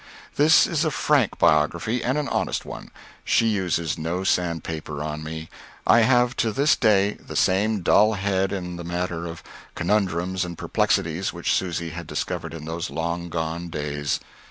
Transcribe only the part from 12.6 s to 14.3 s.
those long gone days.